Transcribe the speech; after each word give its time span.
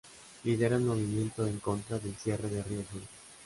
Lidera 0.45 0.77
el 0.77 0.81
movimiento 0.81 1.45
en 1.45 1.59
contra 1.59 1.99
del 1.99 2.15
cierre 2.15 2.49
de 2.49 2.63
Río 2.63 2.81
Azul. 2.81 3.03